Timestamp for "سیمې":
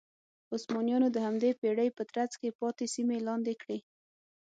2.95-3.17